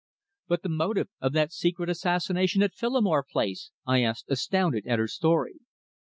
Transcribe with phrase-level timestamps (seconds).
[0.47, 5.07] "But the motive of that secret assassination at Phillimore Place?" I asked, astounded at her
[5.07, 5.59] story.